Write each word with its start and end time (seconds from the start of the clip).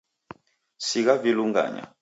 Sigha 0.87 1.17
vilunganya. 1.21 1.85